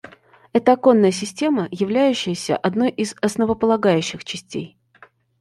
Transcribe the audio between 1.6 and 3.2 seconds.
являющаяся одной из